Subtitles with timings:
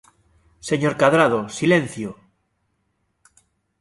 [0.69, 2.09] ¡Señor Cadrado, silencio!